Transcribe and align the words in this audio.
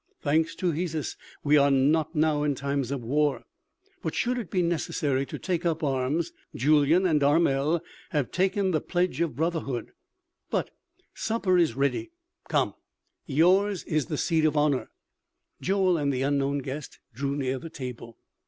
Thanks 0.23 0.55
to 0.55 0.71
Hesus 0.71 1.15
we 1.43 1.57
are 1.57 1.69
not 1.69 2.15
now 2.15 2.41
in 2.41 2.55
times 2.55 2.89
of 2.89 3.03
war. 3.03 3.43
But 4.01 4.15
should 4.15 4.39
it 4.39 4.49
be 4.49 4.63
necessary 4.63 5.27
to 5.27 5.37
take 5.37 5.63
up 5.63 5.83
arms, 5.83 6.31
Julyan 6.55 7.05
and 7.05 7.21
Armel 7.21 7.81
have 8.09 8.31
taken 8.31 8.71
'the 8.71 8.81
pledge 8.81 9.21
of 9.21 9.35
brotherhood'.... 9.35 9.91
But 10.49 10.71
supper 11.13 11.55
is 11.59 11.75
ready.... 11.75 12.09
Come, 12.49 12.73
yours 13.27 13.83
is 13.83 14.07
the 14.07 14.17
seat 14.17 14.43
of 14.45 14.57
honor." 14.57 14.89
Joel 15.61 15.97
and 15.97 16.11
the 16.11 16.23
unknown 16.23 16.63
guest 16.63 16.97
drew 17.13 17.35
near 17.35 17.59
the 17.59 17.69
table. 17.69 18.17